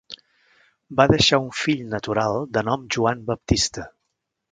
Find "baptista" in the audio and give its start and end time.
3.29-3.87